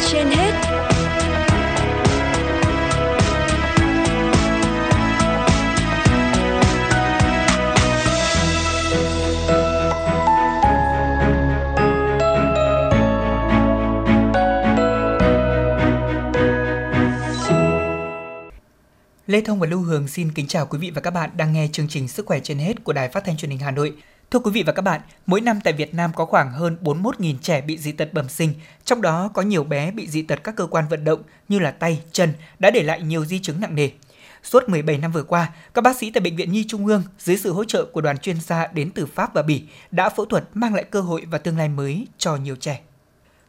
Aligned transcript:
trên 0.00 0.26
hết 0.26 0.52
Lê 19.26 19.40
Thông 19.40 19.60
và 19.60 19.66
Lưu 19.66 19.80
Hương 19.80 20.08
xin 20.08 20.32
kính 20.32 20.46
chào 20.46 20.66
quý 20.66 20.78
vị 20.78 20.90
và 20.90 21.00
các 21.00 21.10
bạn 21.10 21.30
đang 21.36 21.52
nghe 21.52 21.68
chương 21.72 21.88
trình 21.88 22.08
Sức 22.08 22.26
khỏe 22.26 22.40
trên 22.40 22.58
hết 22.58 22.84
của 22.84 22.92
Đài 22.92 23.08
Phát 23.08 23.24
thanh 23.24 23.36
Truyền 23.36 23.50
hình 23.50 23.60
Hà 23.60 23.70
Nội. 23.70 23.94
Thưa 24.32 24.38
quý 24.38 24.50
vị 24.50 24.62
và 24.62 24.72
các 24.72 24.82
bạn, 24.82 25.00
mỗi 25.26 25.40
năm 25.40 25.58
tại 25.64 25.72
Việt 25.72 25.94
Nam 25.94 26.10
có 26.14 26.24
khoảng 26.24 26.52
hơn 26.52 26.76
41.000 26.82 27.34
trẻ 27.42 27.60
bị 27.60 27.78
dị 27.78 27.92
tật 27.92 28.12
bẩm 28.12 28.28
sinh, 28.28 28.54
trong 28.84 29.02
đó 29.02 29.30
có 29.34 29.42
nhiều 29.42 29.64
bé 29.64 29.90
bị 29.90 30.06
dị 30.06 30.22
tật 30.22 30.44
các 30.44 30.56
cơ 30.56 30.66
quan 30.66 30.84
vận 30.88 31.04
động 31.04 31.22
như 31.48 31.58
là 31.58 31.70
tay, 31.70 32.02
chân 32.12 32.32
đã 32.58 32.70
để 32.70 32.82
lại 32.82 33.02
nhiều 33.02 33.24
di 33.24 33.38
chứng 33.38 33.60
nặng 33.60 33.74
nề. 33.74 33.90
Suốt 34.42 34.68
17 34.68 34.98
năm 34.98 35.12
vừa 35.12 35.22
qua, 35.22 35.52
các 35.74 35.82
bác 35.82 35.96
sĩ 35.96 36.10
tại 36.10 36.20
Bệnh 36.20 36.36
viện 36.36 36.52
Nhi 36.52 36.64
Trung 36.68 36.86
ương 36.86 37.02
dưới 37.18 37.36
sự 37.36 37.52
hỗ 37.52 37.64
trợ 37.64 37.84
của 37.84 38.00
đoàn 38.00 38.18
chuyên 38.18 38.40
gia 38.40 38.66
đến 38.66 38.90
từ 38.90 39.06
Pháp 39.06 39.34
và 39.34 39.42
Bỉ 39.42 39.62
đã 39.90 40.08
phẫu 40.08 40.26
thuật 40.26 40.44
mang 40.54 40.74
lại 40.74 40.84
cơ 40.84 41.00
hội 41.00 41.24
và 41.30 41.38
tương 41.38 41.58
lai 41.58 41.68
mới 41.68 42.06
cho 42.18 42.36
nhiều 42.36 42.56
trẻ. 42.56 42.80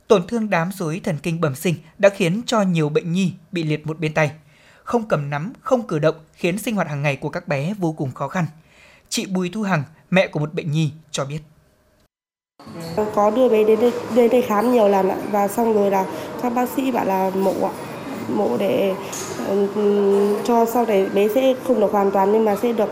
Tổn 0.08 0.27
thương 0.27 0.50
đám 0.50 0.72
rối 0.72 1.02
thần 1.04 1.18
kinh 1.24 1.41
bẩm 1.41 1.55
sinh 1.55 1.76
đã 1.98 2.10
khiến 2.10 2.41
cho 2.46 2.62
nhiều 2.62 2.90
bệnh 2.90 3.12
nhi 3.12 3.34
bị 3.52 3.63
liệt 3.63 3.88
một 3.88 4.00
bên 4.00 4.13
tay– 4.13 4.32
không 4.84 5.08
cầm 5.08 5.30
nắm, 5.30 5.54
không 5.62 5.88
cử 5.88 6.00
động 6.00 6.16
khiến 6.34 6.58
sinh 6.58 6.76
hoạt 6.76 6.90
hàng 6.90 7.02
ngày 7.02 7.16
của 7.16 7.30
các 7.30 7.48
bé 7.48 7.74
vô 7.77 7.91
cùng 7.91 8.12
khó 8.12 8.27
khăn. 8.27 8.46
Chị 9.13 9.26
Bùi 9.26 9.49
Thu 9.49 9.62
Hằng, 9.62 9.84
mẹ 10.10 10.27
của 10.27 10.40
một 10.40 10.54
bệnh 10.54 10.71
nhi 10.71 10.91
cho 11.12 11.26
biết. 11.26 11.40
Có 13.15 13.29
đưa 13.29 13.49
bé 13.49 13.63
đến 13.63 13.79
đây, 13.79 13.91
đến 14.15 14.32
đây 14.32 14.41
khám 14.41 14.71
nhiều 14.71 14.88
lần 14.88 15.10
ạ 15.10 15.18
và 15.32 15.48
xong 15.48 15.74
rồi 15.74 15.91
là 15.91 16.05
các 16.41 16.49
bác 16.49 16.70
sĩ 16.70 16.91
bảo 16.91 17.05
là 17.05 17.32
mổ 17.35 17.54
ạ 17.63 17.71
mổ 18.29 18.57
để 18.57 18.96
ừ, 19.48 19.68
cho 20.43 20.65
sau 20.65 20.85
này 20.85 21.05
bé 21.13 21.27
sẽ 21.35 21.54
không 21.68 21.79
được 21.79 21.91
hoàn 21.91 22.12
toàn 22.12 22.32
nhưng 22.32 22.46
mà 22.46 22.55
sẽ 22.55 22.71
được 22.71 22.90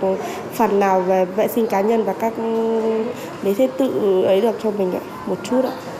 phần 0.53 0.79
nào 0.79 1.01
về 1.01 1.25
vệ 1.25 1.47
sinh 1.47 1.67
cá 1.67 1.81
nhân 1.81 2.03
và 2.03 2.13
các 2.13 2.33
ừ, 2.37 3.03
bé 3.43 3.53
sẽ 3.53 3.67
tự 3.77 4.21
ấy 4.23 4.41
được 4.41 4.55
cho 4.63 4.71
mình 4.71 4.93
ạ 4.93 5.01
một 5.25 5.37
chút 5.43 5.61
ạ. 5.65 5.90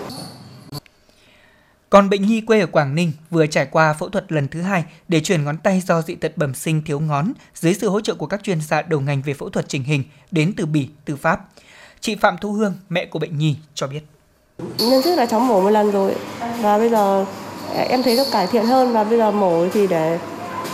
Còn 1.92 2.09
bệnh 2.09 2.28
nhi 2.28 2.42
quê 2.42 2.59
ở 2.59 2.66
Quảng 2.66 2.95
Ninh 2.95 3.11
vừa 3.30 3.45
trải 3.45 3.66
qua 3.66 3.94
phẫu 3.94 4.09
thuật 4.09 4.31
lần 4.31 4.47
thứ 4.47 4.61
hai 4.61 4.84
để 5.08 5.20
chuyển 5.20 5.44
ngón 5.44 5.58
tay 5.58 5.81
do 5.88 6.02
dị 6.02 6.16
tật 6.16 6.38
bẩm 6.38 6.53
sinh 6.53 6.81
thiếu 6.86 7.00
ngón 7.00 7.31
dưới 7.56 7.73
sự 7.73 7.89
hỗ 7.89 8.02
trợ 8.02 8.14
của 8.14 8.25
các 8.25 8.44
chuyên 8.44 8.61
gia 8.61 8.81
đầu 8.81 9.00
ngành 9.00 9.22
về 9.22 9.34
phẫu 9.34 9.50
thuật 9.50 9.70
chỉnh 9.70 9.84
hình 9.84 10.03
đến 10.31 10.53
từ 10.58 10.66
Bỉ, 10.66 10.88
từ 11.06 11.16
Pháp. 11.16 11.42
Chị 12.00 12.16
Phạm 12.16 12.38
Thu 12.42 12.52
Hương, 12.52 12.73
mẹ 12.89 13.06
của 13.06 13.19
bệnh 13.19 13.38
nhi 13.38 13.56
cho 13.75 13.88
biết. 13.88 14.00
Nhân 14.78 15.02
trước 15.03 15.16
là 15.16 15.25
cháu 15.25 15.39
mổ 15.39 15.62
một 15.62 15.69
lần 15.69 15.92
rồi 15.92 16.16
và 16.62 16.78
bây 16.78 16.89
giờ 16.89 17.25
em 17.89 18.03
thấy 18.03 18.17
nó 18.17 18.23
cải 18.31 18.47
thiện 18.47 18.66
hơn 18.66 18.94
và 18.94 19.03
bây 19.03 19.17
giờ 19.17 19.31
mổ 19.31 19.66
thì 19.73 19.88
để 19.88 20.19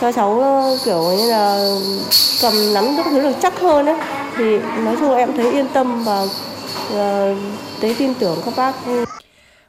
cho 0.02 0.12
cháu 0.12 0.40
ờ, 0.40 0.78
kiểu 0.86 1.04
như 1.18 1.30
là 1.30 1.76
cầm 2.42 2.54
nắm 2.74 2.84
các 2.98 3.06
thứ 3.10 3.22
được 3.22 3.36
chắc 3.42 3.60
hơn 3.60 3.86
ấy 3.86 3.96
thì 4.38 4.60
nói 4.60 4.96
chung 5.00 5.16
em 5.16 5.38
thấy 5.38 5.52
yên 5.52 5.68
tâm 5.74 6.04
và, 6.04 6.26
và 6.92 7.36
thấy 7.82 7.96
tin 8.00 8.14
tưởng 8.14 8.38
các 8.46 8.54
bác 8.58 8.76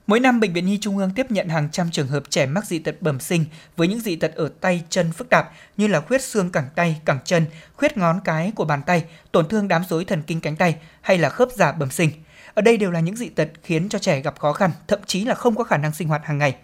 Mỗi 0.08 0.20
năm, 0.20 0.40
Bệnh 0.40 0.52
viện 0.52 0.66
Nhi 0.66 0.78
Trung 0.80 0.98
ương 0.98 1.10
tiếp 1.10 1.30
nhận 1.30 1.48
hàng 1.48 1.68
trăm 1.72 1.90
trường 1.90 2.08
hợp 2.08 2.22
trẻ 2.30 2.46
mắc 2.46 2.66
dị 2.66 2.78
tật 2.78 3.02
bẩm 3.02 3.20
sinh 3.20 3.44
với 3.76 3.88
những 3.88 4.00
dị 4.00 4.16
tật 4.16 4.34
ở 4.34 4.50
tay, 4.60 4.82
chân 4.88 5.12
phức 5.12 5.28
tạp 5.28 5.50
như 5.76 5.86
là 5.86 6.00
khuyết 6.00 6.22
xương 6.22 6.50
cẳng 6.50 6.68
tay, 6.74 7.00
cẳng 7.04 7.18
chân, 7.24 7.44
khuyết 7.76 7.96
ngón 7.96 8.20
cái 8.24 8.52
của 8.54 8.64
bàn 8.64 8.82
tay, 8.86 9.04
tổn 9.32 9.48
thương 9.48 9.68
đám 9.68 9.82
rối 9.88 10.04
thần 10.04 10.22
kinh 10.26 10.40
cánh 10.40 10.56
tay 10.56 10.76
hay 11.00 11.18
là 11.18 11.28
khớp 11.28 11.48
giả 11.52 11.72
bẩm 11.72 11.90
sinh. 11.90 12.10
Ở 12.54 12.62
đây 12.62 12.76
đều 12.76 12.90
là 12.90 13.00
những 13.00 13.16
dị 13.16 13.28
tật 13.28 13.48
khiến 13.62 13.88
cho 13.88 13.98
trẻ 13.98 14.20
gặp 14.20 14.38
khó 14.38 14.52
khăn, 14.52 14.70
thậm 14.88 14.98
chí 15.06 15.24
là 15.24 15.34
không 15.34 15.56
có 15.56 15.64
khả 15.64 15.76
năng 15.76 15.94
sinh 15.94 16.08
hoạt 16.08 16.24
hàng 16.24 16.38
ngày. 16.38 16.56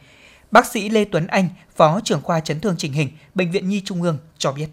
Bác 0.50 0.66
sĩ 0.66 0.88
Lê 0.88 1.04
Tuấn 1.04 1.26
Anh, 1.26 1.48
Phó 1.76 2.00
trưởng 2.04 2.22
khoa 2.22 2.40
chấn 2.40 2.60
thương 2.60 2.74
chỉnh 2.78 2.92
hình, 2.92 3.08
Bệnh 3.34 3.50
viện 3.50 3.68
Nhi 3.68 3.82
Trung 3.84 4.02
ương 4.02 4.18
cho 4.38 4.52
biết. 4.52 4.66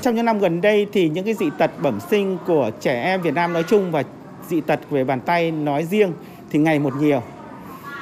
Trong 0.00 0.14
những 0.14 0.24
năm 0.24 0.38
gần 0.38 0.60
đây 0.60 0.86
thì 0.92 1.08
những 1.08 1.24
cái 1.24 1.34
dị 1.34 1.46
tật 1.58 1.70
bẩm 1.82 1.98
sinh 2.10 2.38
của 2.46 2.70
trẻ 2.80 3.02
em 3.02 3.22
Việt 3.22 3.34
Nam 3.34 3.52
nói 3.52 3.64
chung 3.68 3.90
và 3.90 4.02
dị 4.48 4.60
tật 4.60 4.80
về 4.90 5.04
bàn 5.04 5.20
tay 5.20 5.50
nói 5.50 5.84
riêng 5.84 6.12
thì 6.50 6.58
ngày 6.58 6.78
một 6.78 6.94
nhiều 6.96 7.22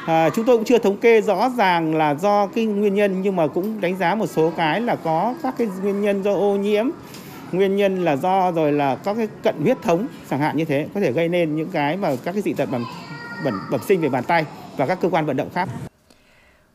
À, 0.09 0.31
chúng 0.31 0.45
tôi 0.45 0.57
cũng 0.57 0.65
chưa 0.65 0.79
thống 0.79 0.97
kê 0.97 1.21
rõ 1.21 1.51
ràng 1.57 1.95
là 1.95 2.15
do 2.15 2.47
cái 2.47 2.65
nguyên 2.65 2.95
nhân 2.95 3.23
nhưng 3.23 3.37
mà 3.37 3.47
cũng 3.47 3.81
đánh 3.81 3.97
giá 3.97 4.15
một 4.15 4.27
số 4.27 4.53
cái 4.57 4.81
là 4.81 4.97
có 4.97 5.35
các 5.43 5.55
cái 5.59 5.69
nguyên 5.83 6.01
nhân 6.01 6.23
do 6.23 6.33
ô 6.33 6.57
nhiễm 6.57 6.87
nguyên 7.53 7.77
nhân 7.77 8.05
là 8.05 8.17
do 8.17 8.53
rồi 8.53 8.73
là 8.73 8.97
các 8.97 9.17
cái 9.17 9.29
cận 9.43 9.55
huyết 9.63 9.83
thống 9.83 10.07
chẳng 10.31 10.41
hạn 10.41 10.57
như 10.57 10.65
thế 10.65 10.87
có 10.95 11.01
thể 11.01 11.13
gây 11.13 11.29
nên 11.29 11.57
những 11.57 11.69
cái 11.73 11.97
mà 11.97 12.17
các 12.25 12.33
cái 12.33 12.43
dị 12.43 12.53
tật 12.53 12.71
bẩm 12.71 12.85
bẩm 13.45 13.61
bẩm 13.71 13.81
sinh 13.89 14.01
về 14.01 14.09
bàn 14.09 14.25
tay 14.25 14.45
và 14.77 14.87
các 14.87 14.99
cơ 15.01 15.09
quan 15.09 15.27
vận 15.27 15.37
động 15.37 15.49
khác. 15.55 15.69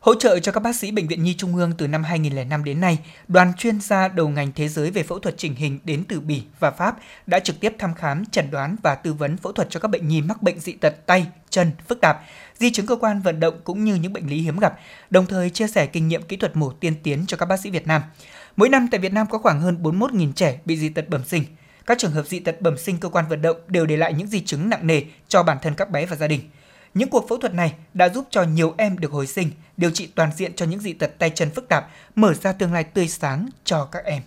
Hỗ 0.04 0.14
trợ 0.14 0.38
cho 0.38 0.52
các 0.52 0.60
bác 0.60 0.76
sĩ 0.76 0.90
Bệnh 0.90 1.06
viện 1.06 1.22
Nhi 1.22 1.34
Trung 1.34 1.56
ương 1.56 1.72
từ 1.78 1.88
năm 1.88 2.04
2005 2.04 2.64
đến 2.64 2.80
nay, 2.80 2.98
đoàn 3.28 3.52
chuyên 3.58 3.80
gia 3.80 4.08
đầu 4.08 4.28
ngành 4.28 4.52
thế 4.52 4.68
giới 4.68 4.90
về 4.90 5.02
phẫu 5.02 5.18
thuật 5.18 5.34
chỉnh 5.38 5.54
hình 5.54 5.78
đến 5.84 6.04
từ 6.08 6.20
Bỉ 6.20 6.42
và 6.60 6.70
Pháp 6.70 6.96
đã 7.26 7.38
trực 7.38 7.60
tiếp 7.60 7.74
thăm 7.78 7.94
khám, 7.94 8.24
chẩn 8.26 8.50
đoán 8.50 8.76
và 8.82 8.94
tư 8.94 9.12
vấn 9.12 9.36
phẫu 9.36 9.52
thuật 9.52 9.70
cho 9.70 9.80
các 9.80 9.88
bệnh 9.88 10.08
nhi 10.08 10.22
mắc 10.22 10.42
bệnh 10.42 10.60
dị 10.60 10.72
tật 10.72 11.06
tay, 11.06 11.26
chân 11.50 11.70
phức 11.88 12.00
tạp, 12.00 12.24
di 12.58 12.72
chứng 12.72 12.86
cơ 12.86 12.96
quan 12.96 13.22
vận 13.22 13.40
động 13.40 13.54
cũng 13.64 13.84
như 13.84 13.94
những 13.94 14.12
bệnh 14.12 14.26
lý 14.26 14.36
hiếm 14.36 14.58
gặp, 14.58 14.78
đồng 15.10 15.26
thời 15.26 15.50
chia 15.50 15.66
sẻ 15.66 15.86
kinh 15.86 16.08
nghiệm 16.08 16.22
kỹ 16.22 16.36
thuật 16.36 16.56
mổ 16.56 16.70
tiên 16.70 16.94
tiến 17.02 17.24
cho 17.26 17.36
các 17.36 17.46
bác 17.46 17.60
sĩ 17.60 17.70
Việt 17.70 17.86
Nam. 17.86 18.02
Mỗi 18.56 18.68
năm 18.68 18.88
tại 18.90 19.00
Việt 19.00 19.12
Nam 19.12 19.26
có 19.30 19.38
khoảng 19.38 19.60
hơn 19.60 19.78
41.000 19.82 20.32
trẻ 20.32 20.58
bị 20.64 20.76
dị 20.76 20.88
tật 20.88 21.08
bẩm 21.08 21.24
sinh. 21.24 21.44
Các 21.86 21.98
trường 21.98 22.12
hợp 22.12 22.26
dị 22.26 22.40
tật 22.40 22.60
bẩm 22.60 22.78
sinh 22.78 22.98
cơ 22.98 23.08
quan 23.08 23.24
vận 23.28 23.42
động 23.42 23.56
đều 23.68 23.86
để 23.86 23.96
lại 23.96 24.12
những 24.12 24.26
di 24.26 24.40
chứng 24.40 24.70
nặng 24.70 24.86
nề 24.86 25.02
cho 25.28 25.42
bản 25.42 25.58
thân 25.62 25.74
các 25.74 25.90
bé 25.90 26.06
và 26.06 26.16
gia 26.16 26.26
đình. 26.26 26.40
Những 26.94 27.10
cuộc 27.10 27.28
phẫu 27.28 27.38
thuật 27.38 27.54
này 27.54 27.74
đã 27.94 28.08
giúp 28.08 28.24
cho 28.30 28.42
nhiều 28.42 28.74
em 28.76 28.98
được 28.98 29.12
hồi 29.12 29.26
sinh, 29.26 29.50
điều 29.76 29.90
trị 29.90 30.06
toàn 30.14 30.30
diện 30.36 30.52
cho 30.56 30.66
những 30.66 30.80
dị 30.80 30.92
tật 30.92 31.10
tay 31.18 31.30
chân 31.30 31.50
phức 31.50 31.68
tạp, 31.68 31.88
mở 32.14 32.34
ra 32.34 32.52
tương 32.52 32.72
lai 32.72 32.84
tươi 32.84 33.08
sáng 33.08 33.48
cho 33.64 33.84
các 33.84 34.04
em. 34.04 34.22